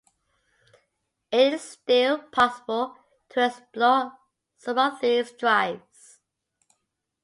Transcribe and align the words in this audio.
It 1.31 1.53
is 1.53 1.61
still 1.61 2.23
possible 2.31 2.97
to 3.29 3.45
explore 3.45 4.13
some 4.57 4.79
of 4.79 4.99
these 4.99 5.31
drives. 5.33 6.17